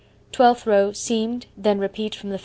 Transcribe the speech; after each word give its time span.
Twelfth 0.31 0.65
row: 0.65 0.91
Seamed, 0.93 1.45
then 1.55 1.77
repeat 1.77 2.15
from 2.15 2.31
the 2.31 2.37
1st 2.37 2.37
row. 2.37 2.39